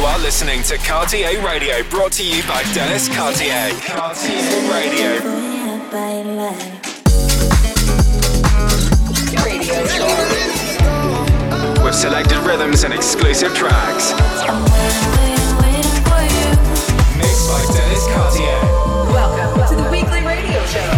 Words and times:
You 0.00 0.06
are 0.06 0.18
listening 0.20 0.62
to 0.62 0.78
Cartier 0.78 1.44
Radio, 1.44 1.82
brought 1.90 2.12
to 2.12 2.24
you 2.24 2.42
by 2.44 2.62
Dennis 2.72 3.06
Cartier. 3.14 3.70
Cartier 3.84 4.40
Radio. 4.72 5.20
Radio. 9.44 9.84
With 11.84 11.94
selected 11.94 12.38
rhythms 12.46 12.84
and 12.84 12.94
exclusive 12.94 13.54
tracks. 13.54 14.12
Mixed 17.18 17.50
by 17.50 17.62
Dennis 17.70 18.06
Cartier. 18.06 18.58
Welcome 19.12 19.68
to 19.68 19.82
the 19.82 19.90
weekly 19.90 20.24
radio 20.24 20.64
show. 20.64 20.88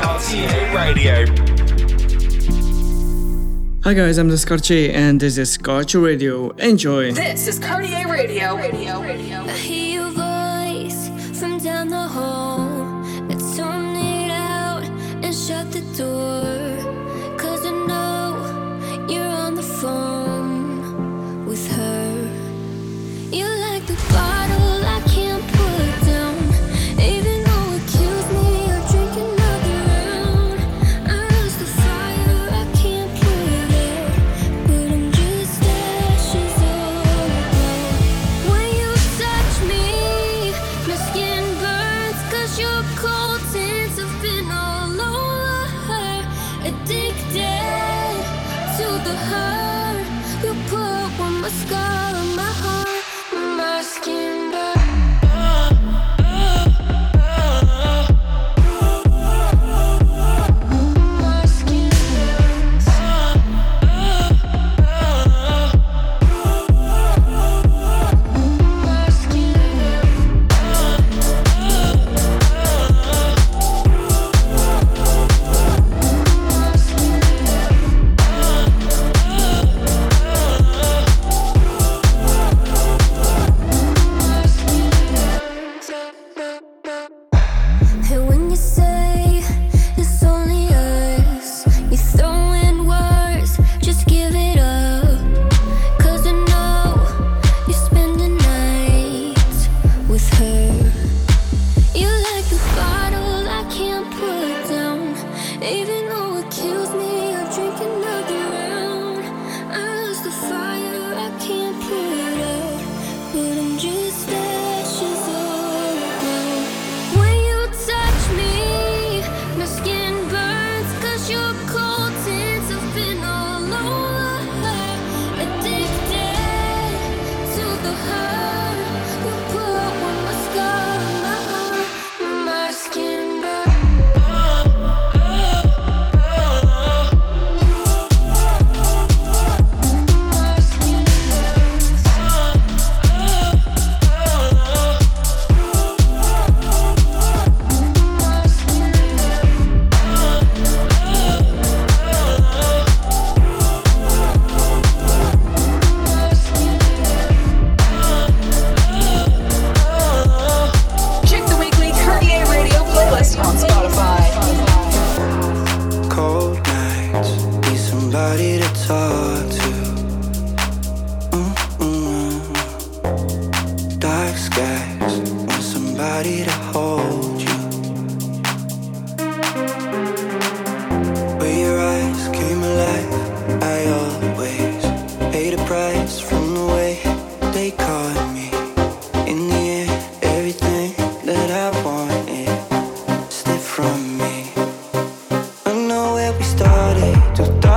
Cartier 0.00 0.72
Radio. 0.72 1.55
Hi 3.86 3.94
guys, 3.94 4.18
I'm 4.18 4.28
the 4.28 4.34
Scartier 4.34 4.92
and 4.92 5.20
this 5.20 5.38
is 5.38 5.56
Cartier 5.56 6.00
Radio. 6.00 6.50
Enjoy! 6.58 7.12
This 7.12 7.46
is 7.46 7.60
Cartier 7.60 8.08
Radio. 8.10 8.56
Radio. 8.56 9.00
Radio. 9.00 9.36
I 9.44 9.56
hear 9.58 10.00
your 10.00 10.10
voice 10.10 11.38
from 11.38 11.58
down 11.58 11.86
the 11.90 11.96
hall. 11.96 12.55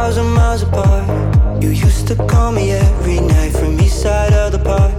thousand 0.09 0.34
miles 0.34 0.64
apart. 0.64 1.64
You 1.64 1.70
used 1.70 2.08
to 2.08 2.16
call 2.16 2.52
me 2.52 2.72
every 2.72 3.20
night 3.20 3.52
from 3.52 3.80
east 3.80 4.02
side 4.02 4.34
of 4.34 4.52
the 4.52 4.58
park. 4.58 4.92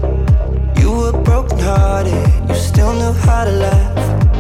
You 0.78 0.92
were 0.92 1.20
broken 1.24 1.58
hearted, 1.58 2.48
you 2.48 2.54
still 2.54 2.92
knew 2.92 3.12
how 3.26 3.44
to 3.44 3.50
laugh. 3.50 3.98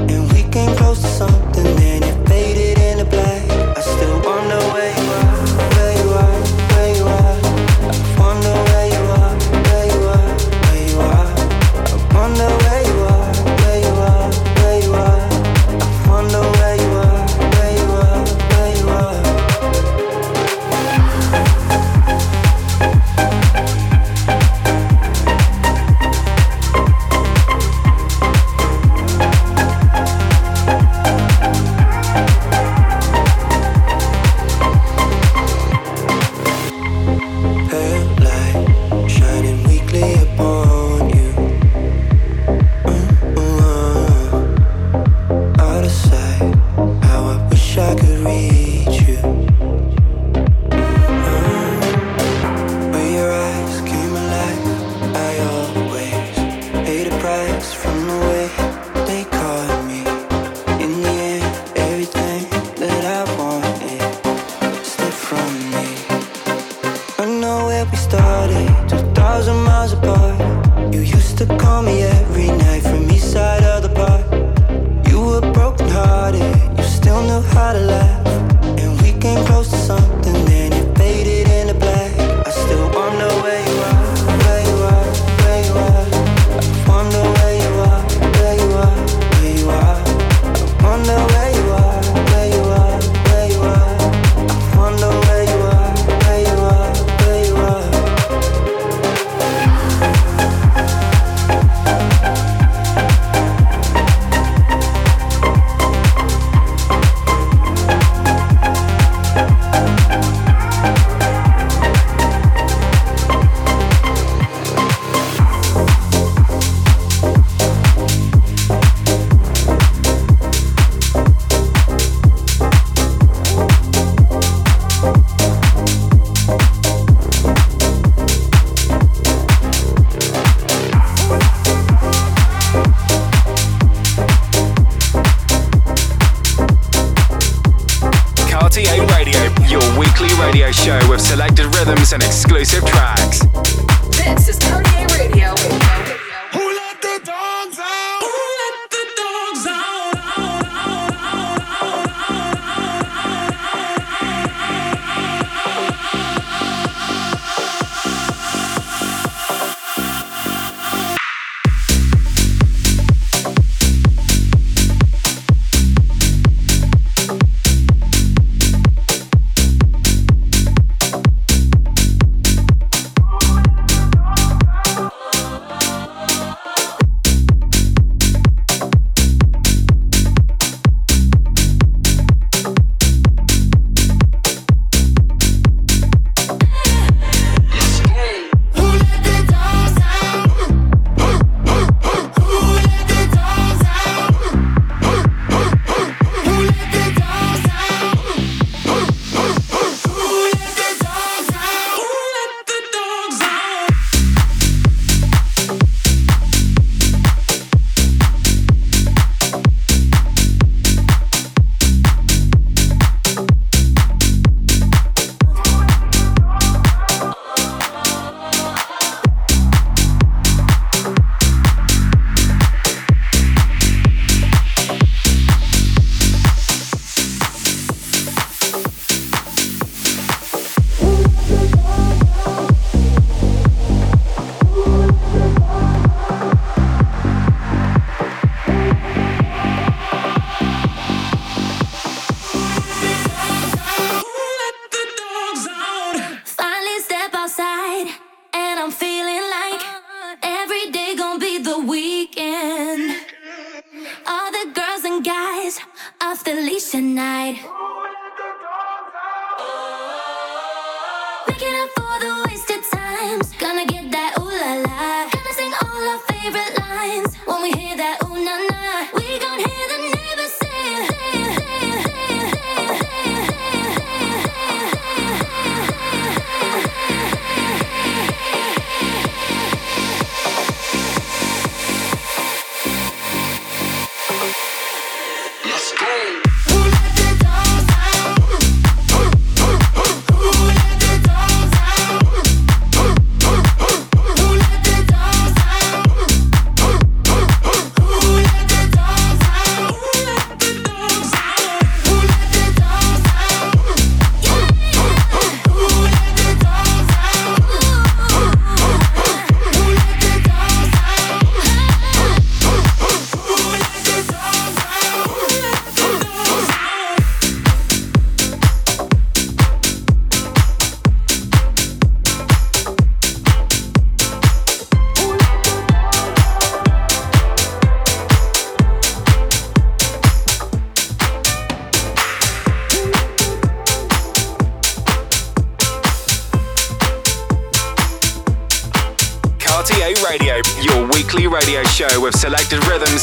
And 0.08 0.32
we 0.32 0.44
came 0.52 0.76
close 0.76 1.00
to 1.00 1.08
something, 1.08 1.64
then 1.74 2.04
it 2.04 2.28
faded 2.28 2.78
into 2.78 3.04
black. 3.04 3.42
I 3.76 3.80
still 3.80 4.14
wonder 4.22 4.60
where. 4.72 4.99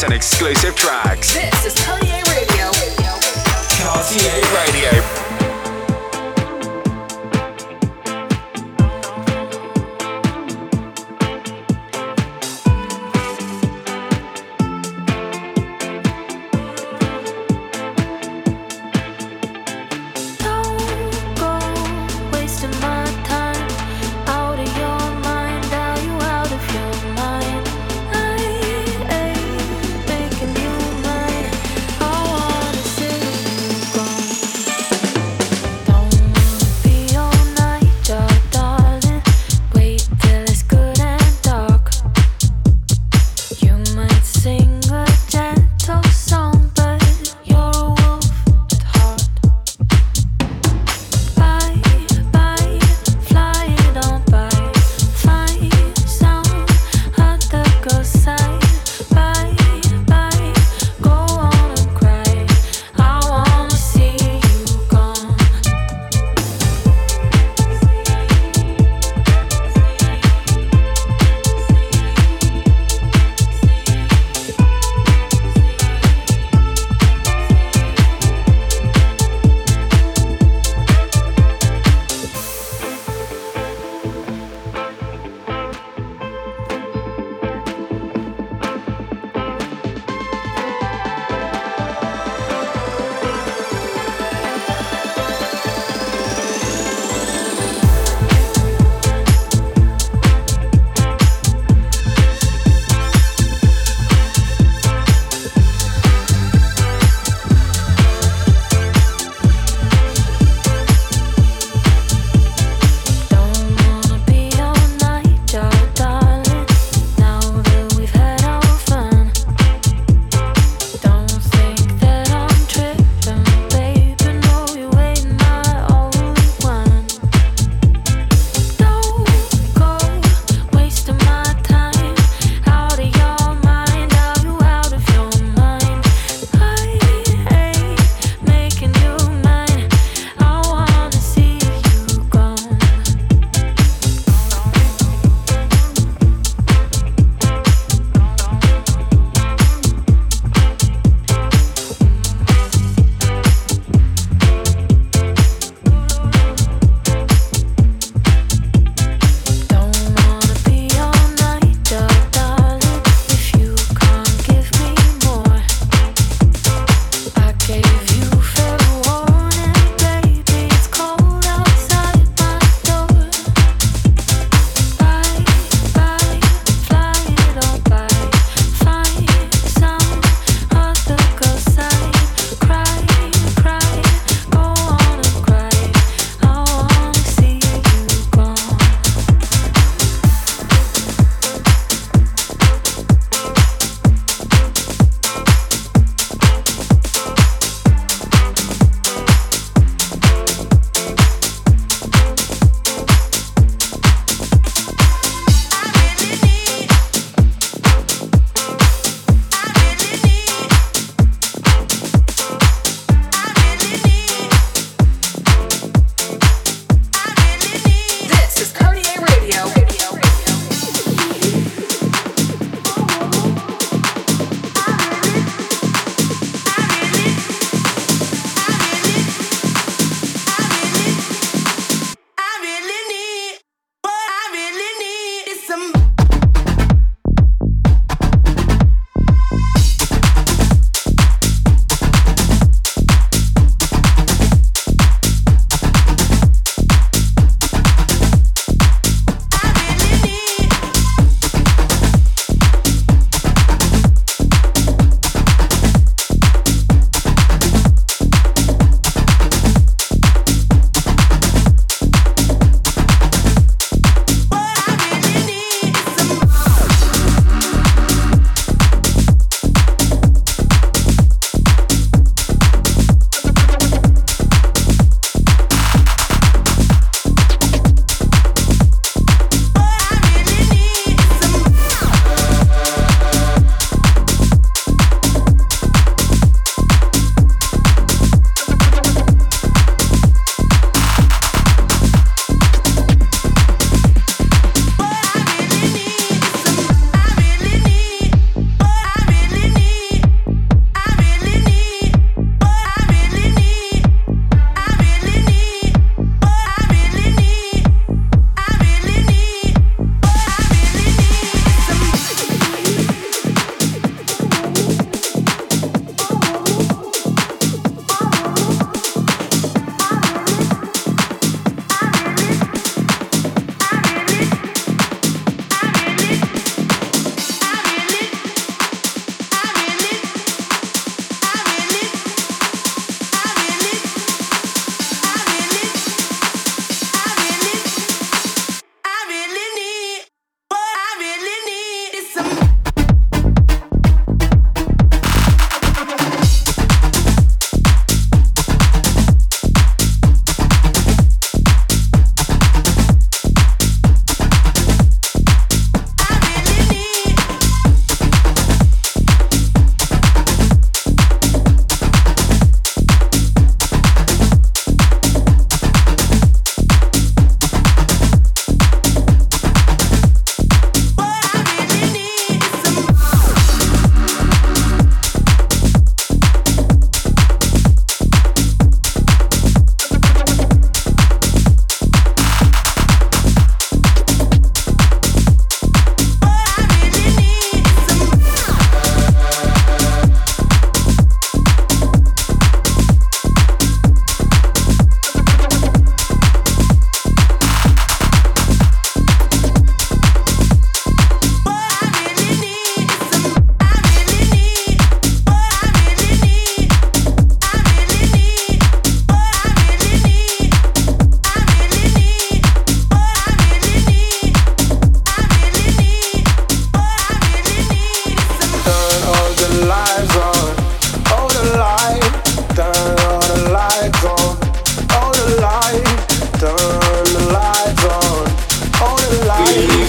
And 0.04 0.14
exclusive 0.14 0.76
tracks. 0.76 1.34
This 1.34 1.66
is 1.66 1.86
Cartier 1.86 2.24
Radio. 2.30 2.72
Cartier 3.84 4.42
Radio. 4.54 5.27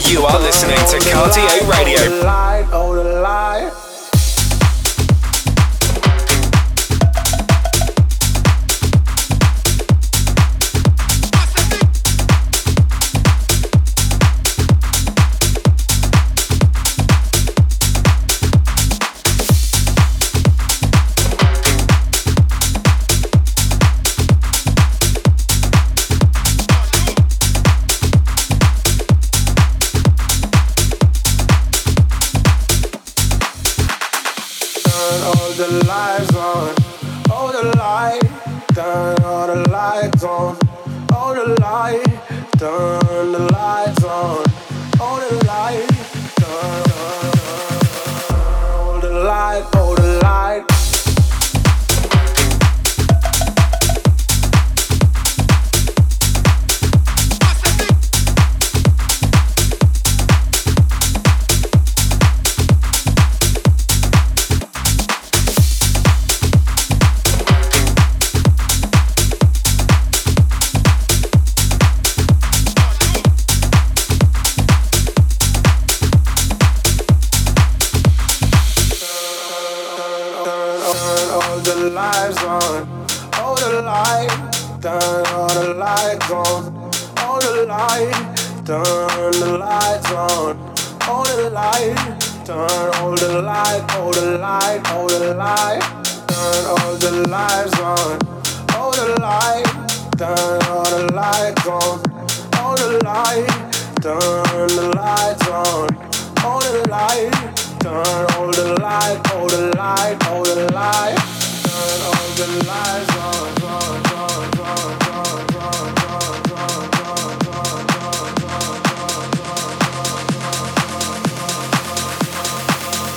You 0.08 0.24
are 0.24 0.38
listening 0.40 0.78
to 0.78 1.10
Cartier 1.10 1.68
Radio. 1.68 1.98
Oh, 2.72 3.77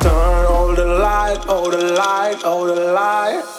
Turn 0.02 0.46
all 0.46 0.74
the 0.74 0.86
light, 0.86 1.46
all 1.48 1.70
the 1.70 1.94
light, 1.94 2.44
all 2.44 2.64
the 2.64 2.74
light. 2.92 3.51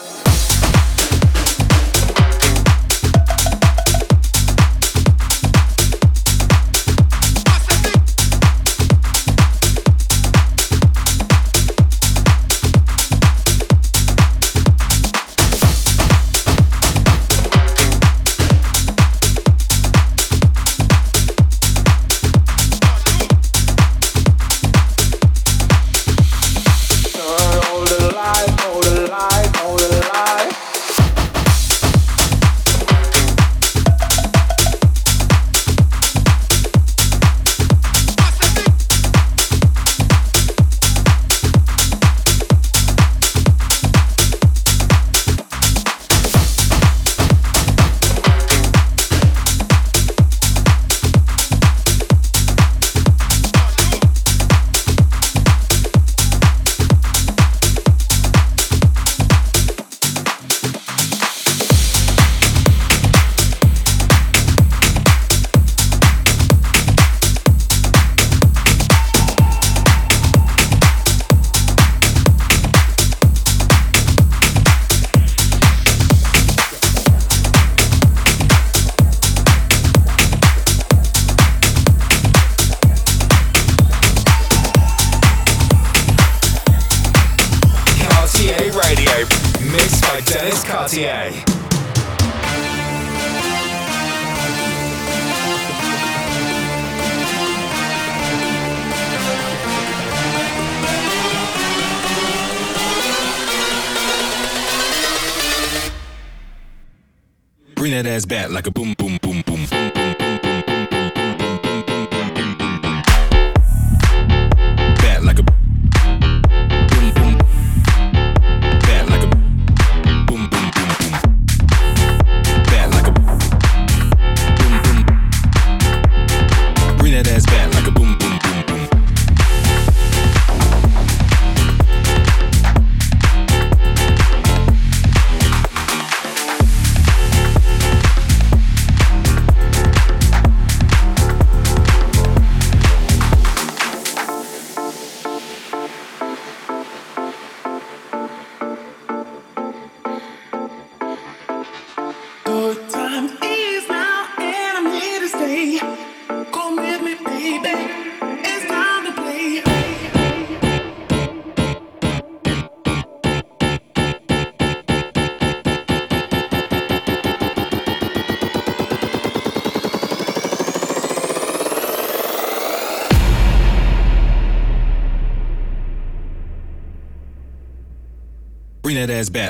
ass 108.13 108.26
bad 108.26 108.52
like 108.52 108.67
a 108.67 108.71
boom. 108.71 108.93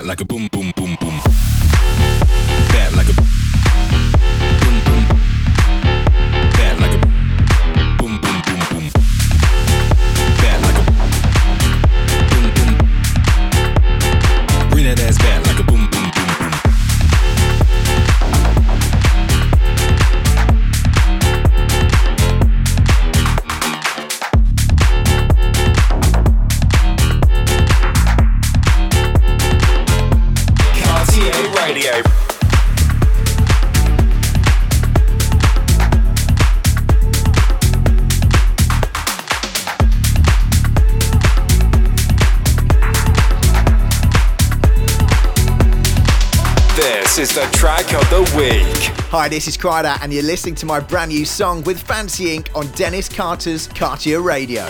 Like 0.01 0.21
a 0.21 0.25
is 47.33 47.51
the 47.51 47.57
track 47.57 47.93
of 47.93 48.09
the 48.09 48.21
week. 48.37 48.91
Hi, 49.09 49.27
this 49.29 49.47
is 49.47 49.57
Kryder, 49.57 49.97
and 50.01 50.13
you're 50.13 50.23
listening 50.23 50.55
to 50.55 50.65
my 50.65 50.79
brand 50.79 51.11
new 51.11 51.25
song 51.25 51.63
with 51.63 51.81
Fancy 51.81 52.37
Inc. 52.37 52.55
on 52.55 52.67
Dennis 52.71 53.07
Cartier's 53.09 53.67
Cartier 53.67 54.21
Radio. 54.21 54.65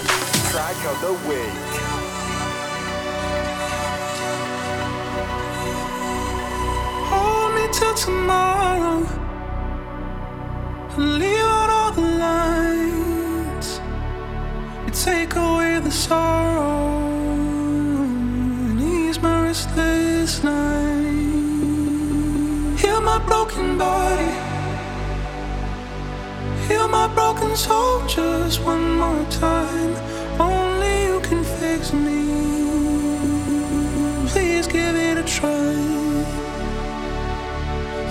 Track 0.51 0.75
of 0.85 1.01
the 1.01 1.13
week. 1.27 1.73
Hold 7.09 7.55
me 7.55 7.67
till 7.71 7.93
tomorrow 7.95 9.05
and 10.97 11.19
leave 11.19 11.39
out 11.39 11.69
all 11.69 11.91
the 11.91 12.01
lines. 12.01 13.79
You 14.85 14.91
take 14.91 15.35
away 15.35 15.79
the 15.79 15.91
sorrow 15.91 17.23
and 18.03 18.79
ease 18.81 19.19
my 19.21 19.43
restless 19.43 20.43
night 20.43 20.92
my 23.13 23.25
broken 23.27 23.77
body. 23.77 24.33
Heal 26.65 26.87
my 26.87 27.07
broken 27.13 27.55
soul 27.55 28.01
just 28.07 28.59
one 28.63 28.85
more 29.03 29.25
time. 29.29 29.93
Only 30.51 30.95
you 31.09 31.19
can 31.27 31.43
fix 31.59 31.93
me. 32.05 32.21
Please 34.31 34.65
give 34.75 34.95
it 35.07 35.15
a 35.23 35.25
try. 35.37 35.75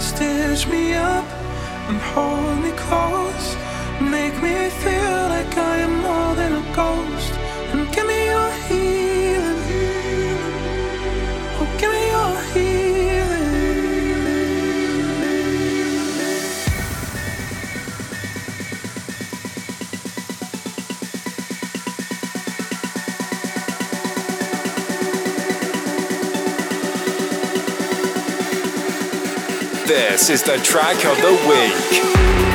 Stitch 0.09 0.69
me 0.73 0.95
up 0.95 1.27
and 1.89 1.99
hold 2.13 2.57
me 2.65 2.71
close. 2.85 3.47
Make 4.01 4.37
me 4.47 4.57
feel 4.83 5.19
like 5.35 5.53
I 5.73 5.77
am 5.87 5.95
more 6.09 6.33
than 6.41 6.53
a 6.63 6.65
ghost. 6.81 7.32
This 29.93 30.31
is 30.31 30.43
the 30.43 30.57
track 30.57 31.05
of 31.05 31.19
the 31.19 31.33
week. 31.47 32.52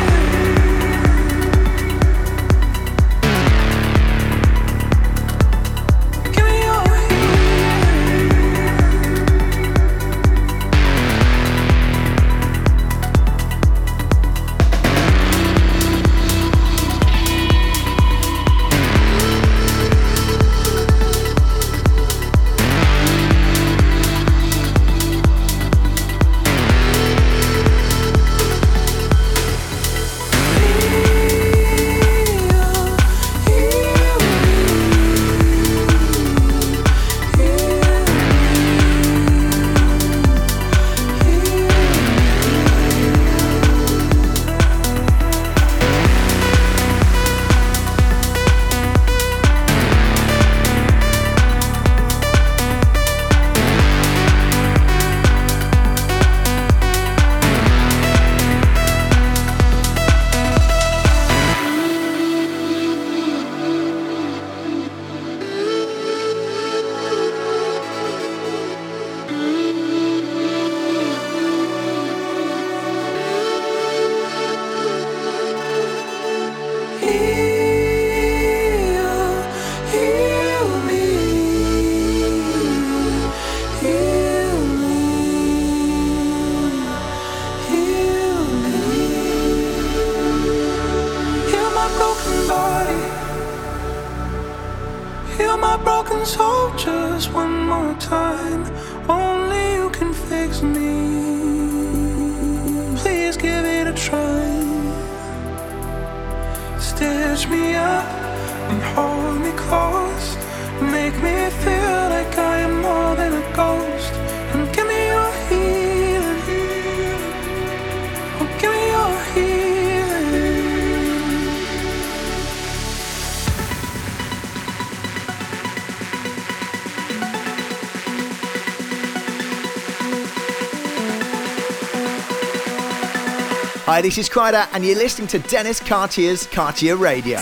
Hi, 133.88 134.02
this 134.02 134.18
is 134.18 134.28
Kryder, 134.28 134.68
and 134.74 134.86
you're 134.86 134.98
listening 134.98 135.30
to 135.30 135.40
Dennis 135.40 135.80
Cartier's 135.80 136.46
Cartier 136.46 136.98
Radio. 136.98 137.40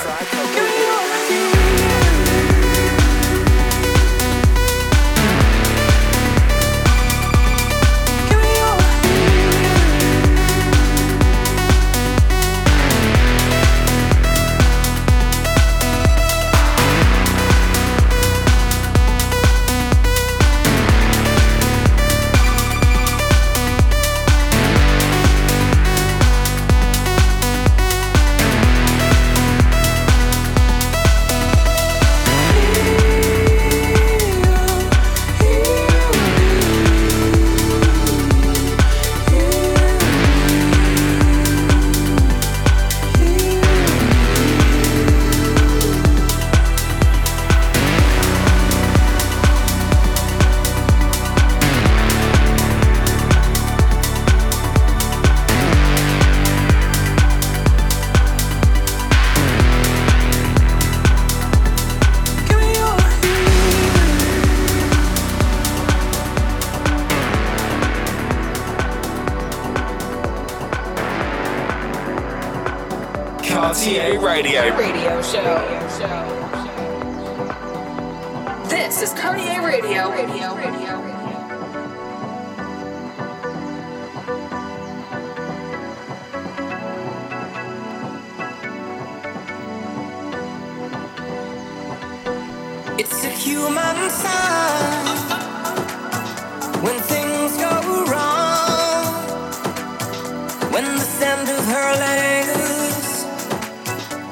and 100.86 101.00
the 101.00 101.04
sound 101.20 101.50
of 101.50 101.66
her 101.74 101.92
legs. 102.06 103.26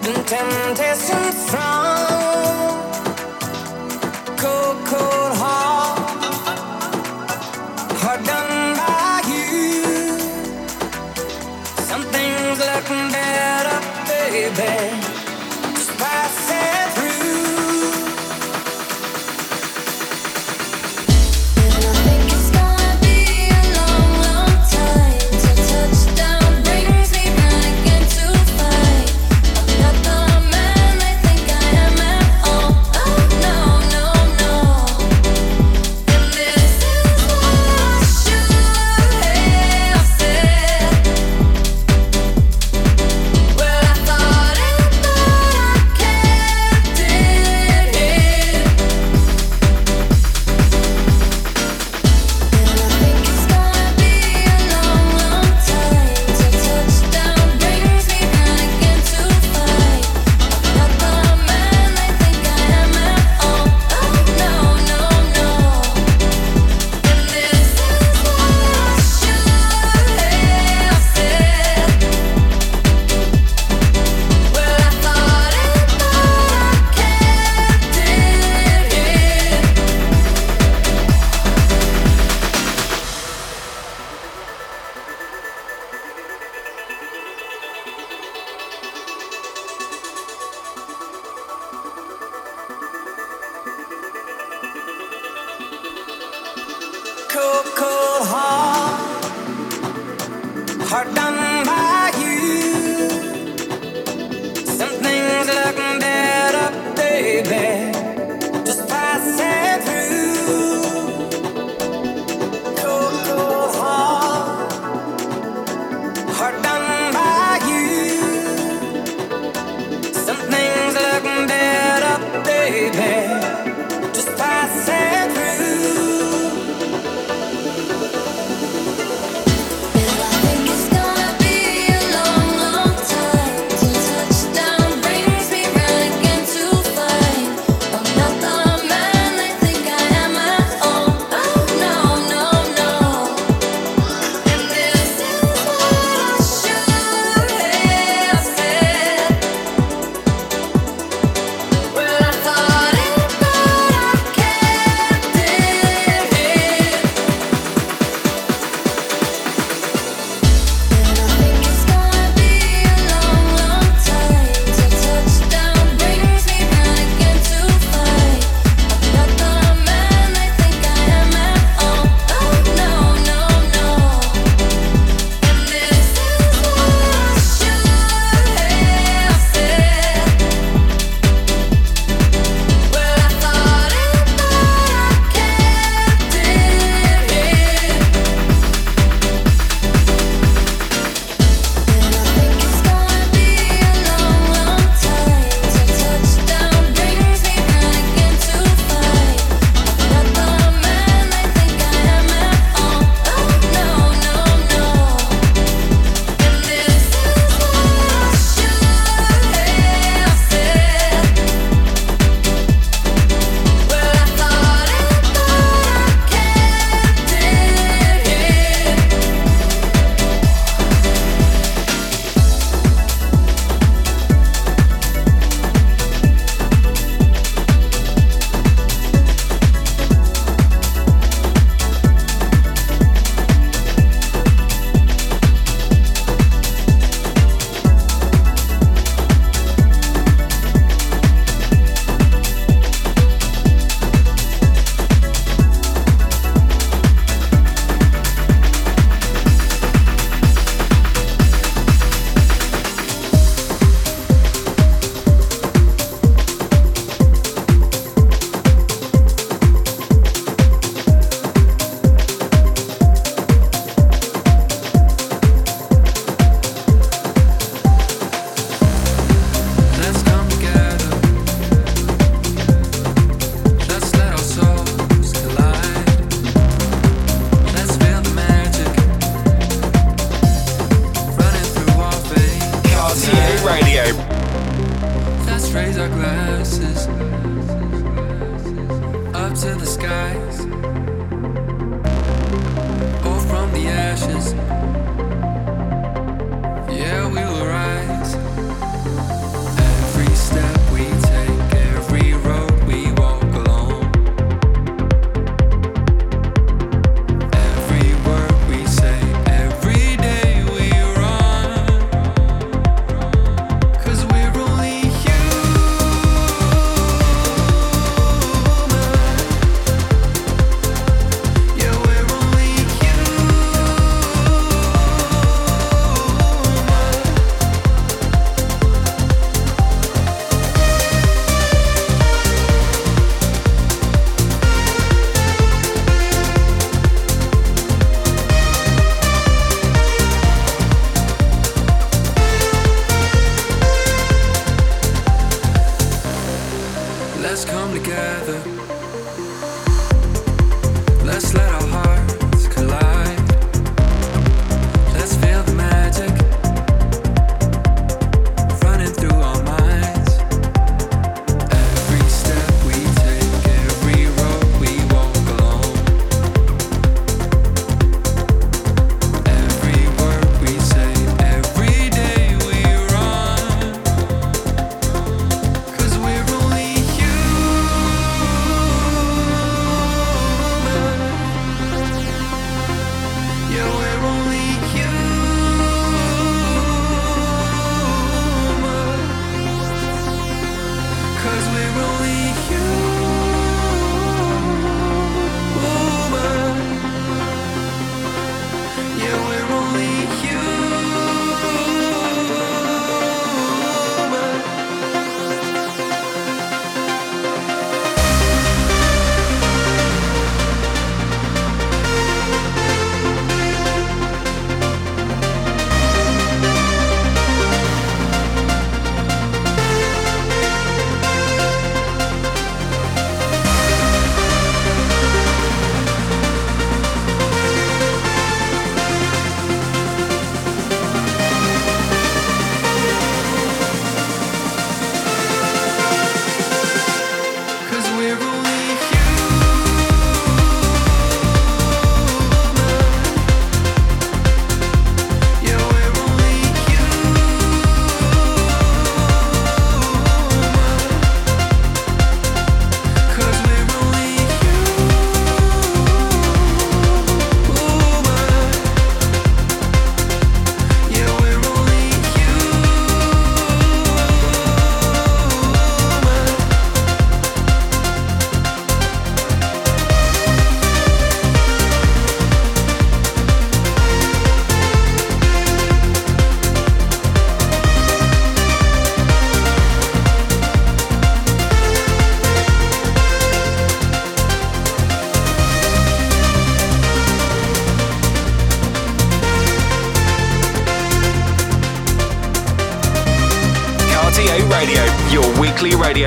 The 0.05 0.13
temptation 0.33 1.25
song. 1.49 2.83
Cocoa. 4.37 5.22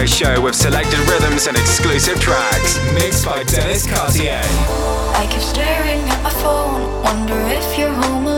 show 0.06 0.40
with 0.40 0.54
selected 0.54 0.98
rhythms 1.10 1.46
and 1.46 1.56
exclusive 1.56 2.20
tracks, 2.20 2.78
mixed 2.94 3.24
by 3.24 3.42
Dennis 3.44 3.86
Cartier. 3.86 4.40
I 4.42 5.26
keep 5.30 5.40
staring 5.40 6.00
at 6.08 6.22
my 6.22 6.30
phone, 6.30 7.02
wonder 7.02 7.38
if 7.48 7.78
you're 7.78 7.92
home. 7.92 8.35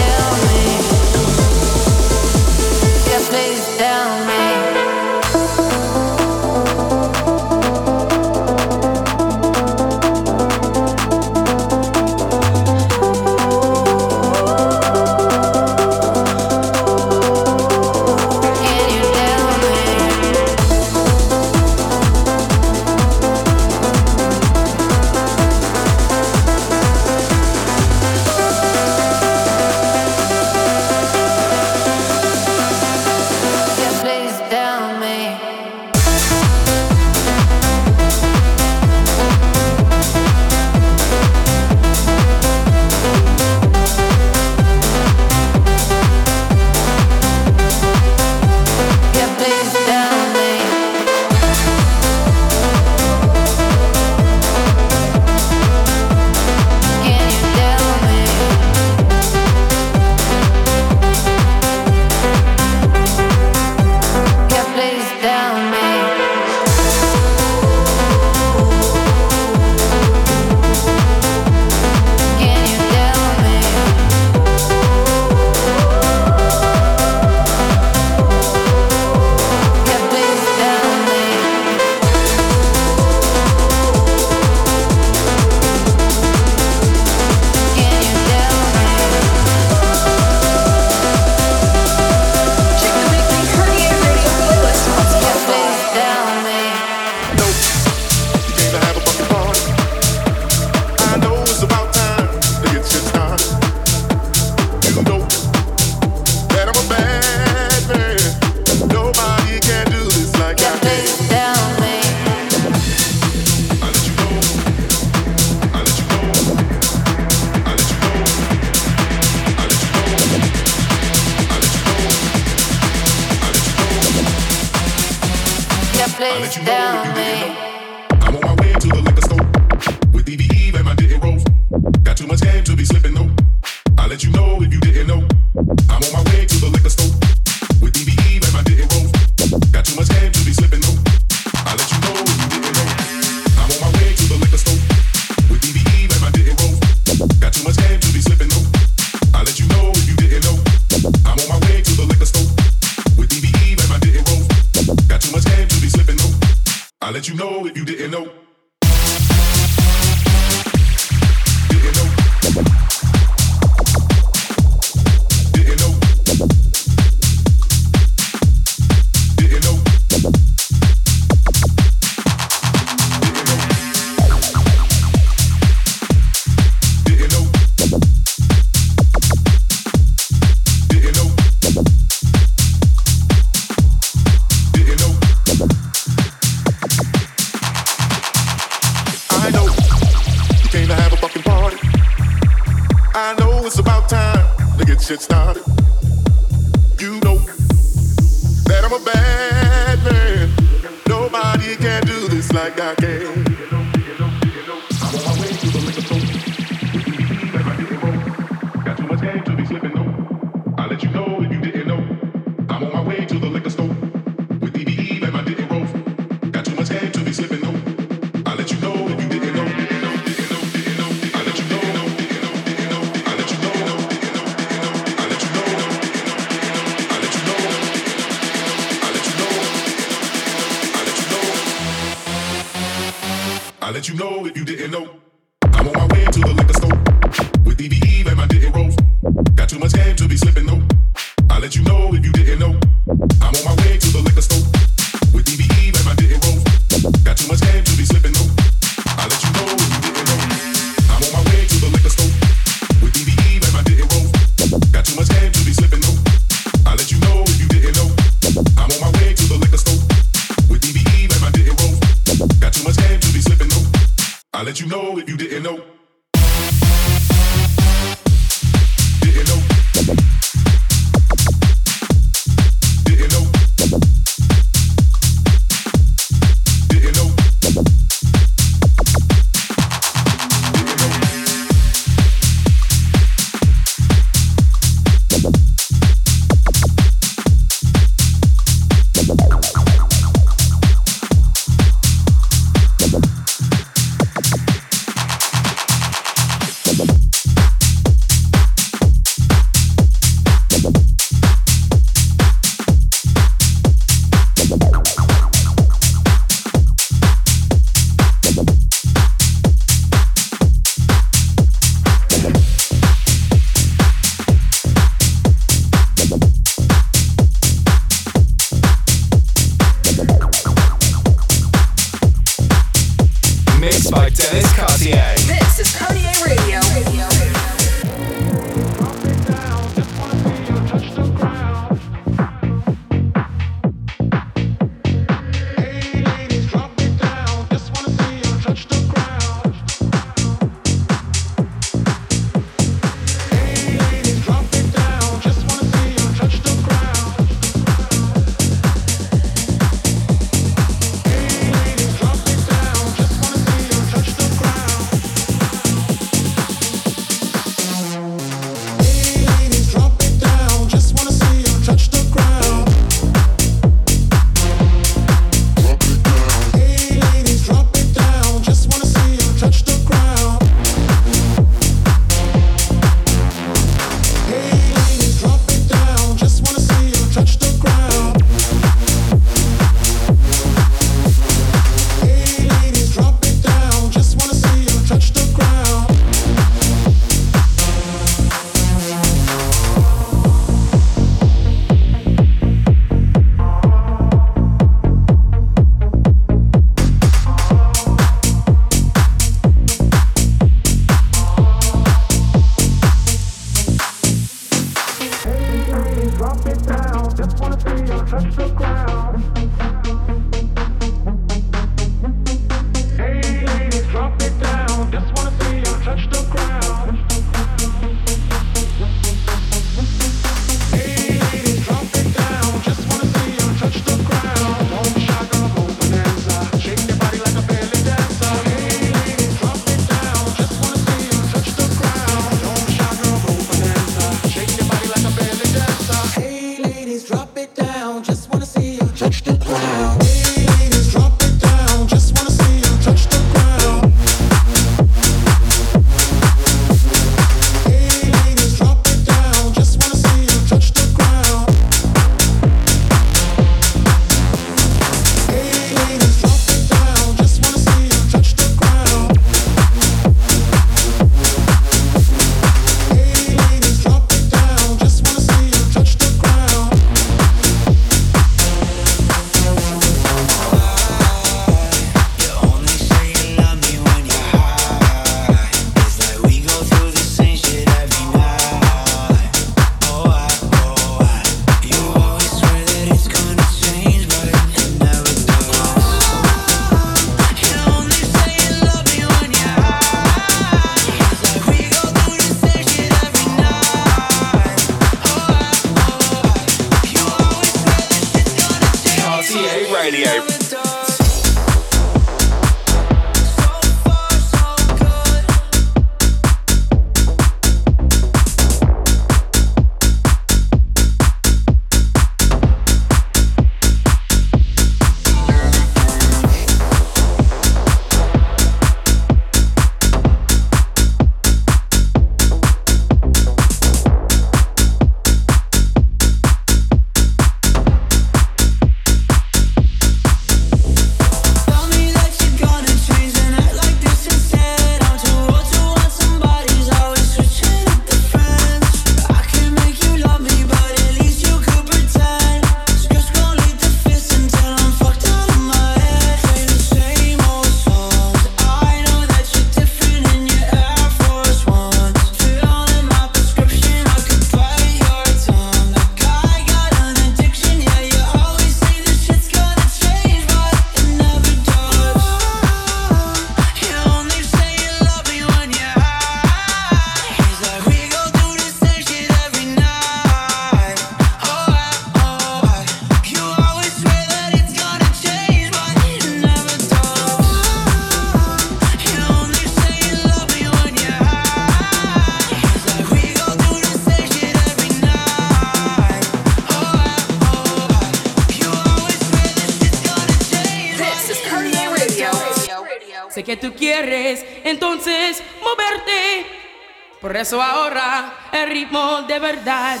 Verdad. 599.40 600.00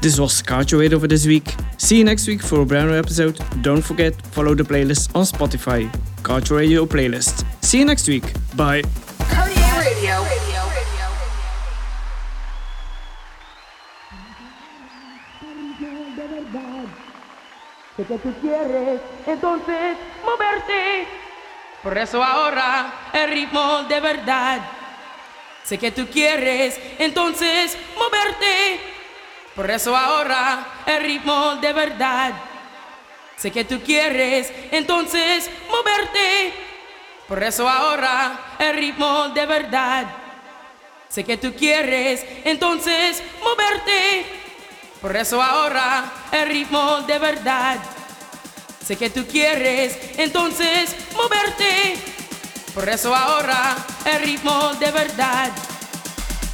This 0.00 0.20
was 0.20 0.40
Cartier 0.40 0.78
Radio 0.78 1.00
for 1.00 1.08
this 1.08 1.26
week. 1.26 1.54
See 1.78 1.98
you 1.98 2.04
next 2.04 2.28
week 2.28 2.40
for 2.40 2.60
a 2.60 2.64
brand 2.64 2.90
new 2.90 2.96
episode. 2.96 3.40
Don't 3.62 3.82
forget, 3.82 4.14
follow 4.26 4.54
the 4.54 4.62
playlist 4.62 5.14
on 5.16 5.24
Spotify. 5.24 5.90
Scarjo 6.26 6.56
Radio 6.56 6.84
playlist. 6.86 7.44
See 7.62 7.78
you 7.78 7.84
next 7.84 8.08
week. 8.08 8.24
Bye. 8.56 8.82
Sé 17.96 18.04
que 18.04 18.18
tú 18.18 18.34
quieres 18.40 19.00
entonces 19.24 19.96
moverte. 20.24 21.06
Por 21.84 21.96
eso 21.96 22.20
ahora 22.24 22.92
el 23.12 23.30
ritmo 23.30 23.84
de 23.88 24.00
verdad. 24.00 24.58
Sé 25.62 25.78
que 25.78 25.92
tú 25.92 26.08
quieres 26.08 26.80
entonces 26.98 27.78
moverte. 27.96 28.80
Por 29.54 29.70
eso 29.70 29.96
ahora 29.96 30.82
el 30.86 31.04
ritmo 31.04 31.54
de 31.60 31.72
verdad. 31.72 32.32
Sé 33.36 33.50
que 33.50 33.64
tú 33.64 33.80
quieres 33.82 34.50
entonces 34.70 35.50
moverte. 35.68 36.54
Por 37.28 37.42
eso 37.42 37.68
ahora 37.68 38.56
el 38.58 38.76
ritmo 38.76 39.28
de 39.28 39.44
verdad. 39.44 40.06
Sé 41.08 41.24
que 41.24 41.36
tú 41.36 41.54
quieres 41.54 42.24
entonces 42.44 43.22
moverte. 43.42 44.24
Por 45.00 45.14
eso 45.16 45.42
ahora 45.42 46.12
el 46.32 46.48
ritmo 46.48 47.02
de 47.02 47.18
verdad. 47.18 47.78
Sé 48.84 48.96
que 48.96 49.10
tú 49.10 49.26
quieres 49.26 49.98
entonces 50.16 50.96
moverte. 51.14 51.96
Por 52.74 52.88
eso 52.88 53.14
ahora 53.14 53.76
el 54.04 54.22
ritmo 54.22 54.72
de 54.74 54.90
verdad. 54.90 55.50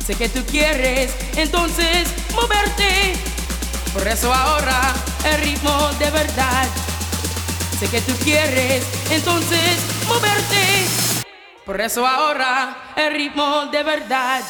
Sé 0.04 0.16
que 0.16 0.28
tú 0.28 0.44
quieres 0.46 1.14
entonces 1.36 2.08
moverte. 2.34 3.31
Por 3.92 4.08
eso 4.08 4.32
ahora 4.32 4.94
el 5.24 5.40
ritmo 5.42 5.90
de 5.98 6.10
verdad. 6.10 6.66
Sé 7.78 7.88
que 7.88 8.00
tú 8.00 8.14
quieres 8.24 8.84
entonces 9.10 9.78
moverte. 10.08 10.86
Por 11.66 11.80
eso 11.80 12.06
ahora 12.06 12.92
el 12.96 13.12
ritmo 13.12 13.66
de 13.66 13.82
verdad. 13.82 14.42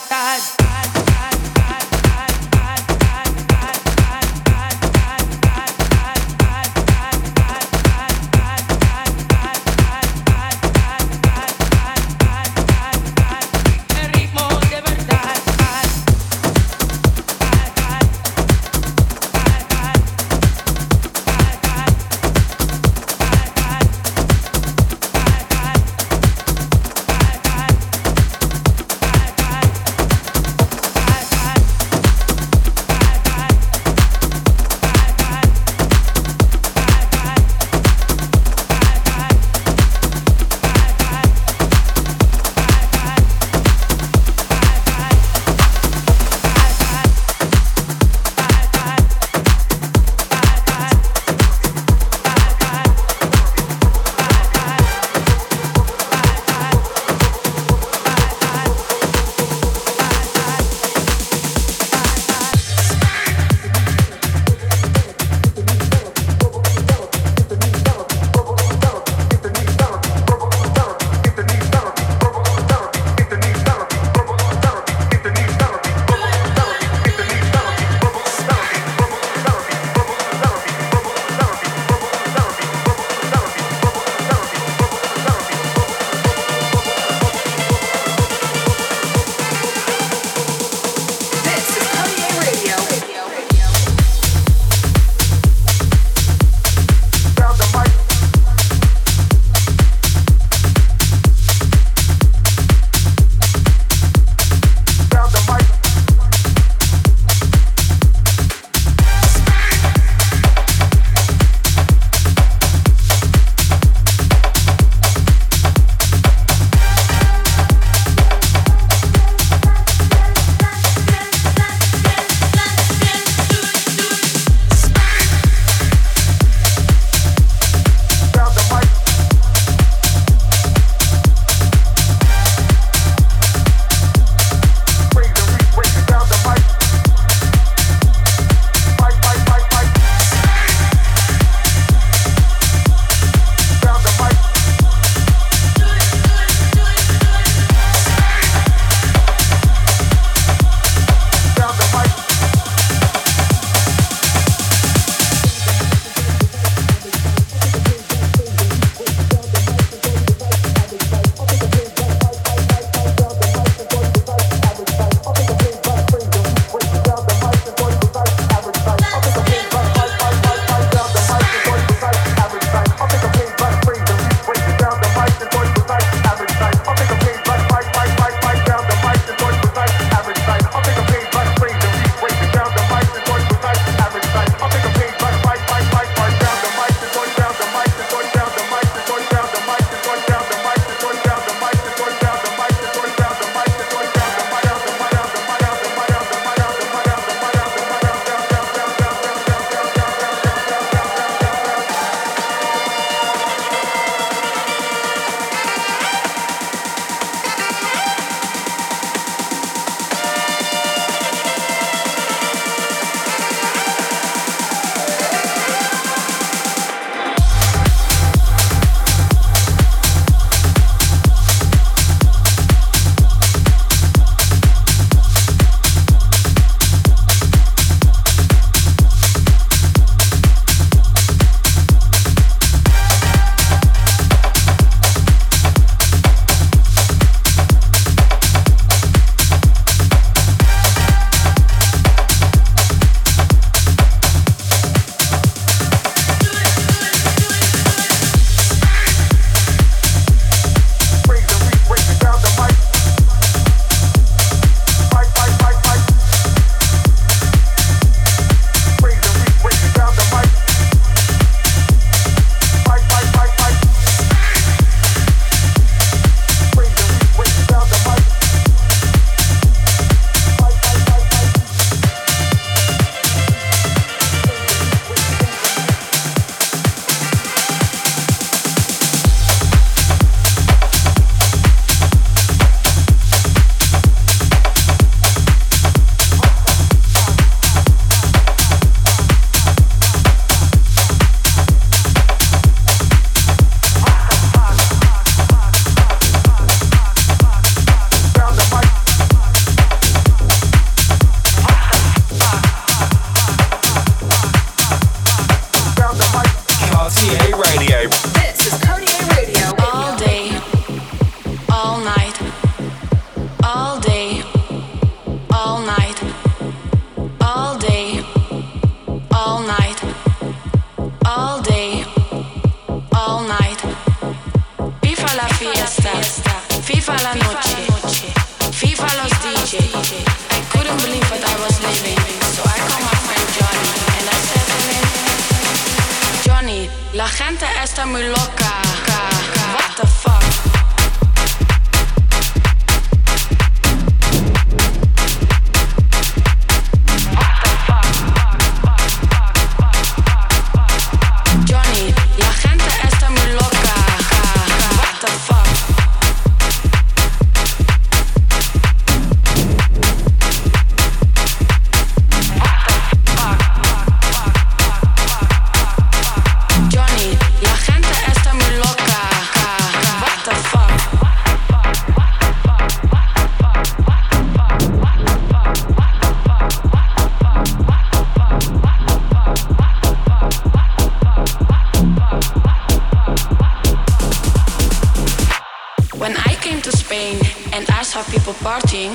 And 387.72 387.88
I 387.90 388.02
saw 388.02 388.22
people 388.24 388.52
partying, 388.54 389.12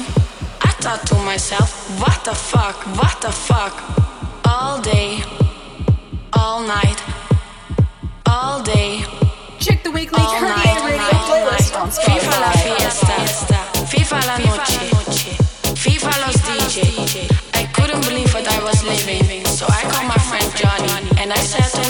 I 0.62 0.72
thought 0.82 1.05
to 1.08 1.16
myself, 1.16 1.70
what 1.99 2.24
the 2.24 2.34
fuck, 2.34 2.76
what 2.97 3.22
the 3.22 3.32
fuck? 3.32 3.76
All 4.45 4.82
day, 4.82 5.22
all 6.34 6.62
night, 6.62 6.99
all 8.26 8.62
day, 8.64 9.03
Check 9.60 9.84
the 9.84 9.91
weekly 9.91 10.22
all 10.22 10.39
night, 10.41 10.80
Radio 10.86 11.18
playlist 11.28 11.76
on 11.76 11.89
FIFA 11.89 12.39
la 12.39 12.51
fiesta, 12.51 13.58
FIFA 13.89 14.20
la 14.28 14.38
noche, 14.38 15.36
FIFA 15.76 16.14
los 16.24 16.38
DJ. 16.47 17.28
I 17.53 17.66
couldn't 17.74 18.01
believe 18.08 18.32
what 18.34 18.47
I 18.47 18.64
was 18.64 18.84
living, 18.84 19.43
so 19.45 19.66
I 19.68 19.82
called 19.89 20.08
my 20.08 20.22
friend 20.30 20.47
Johnny 20.55 21.10
and 21.20 21.34
I 21.34 21.38
said 21.38 21.86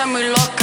está 0.00 0.06
muy 0.06 0.22
loca. 0.28 0.59